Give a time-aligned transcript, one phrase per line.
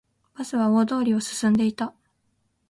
[0.35, 1.93] バスは大通りを進んでいた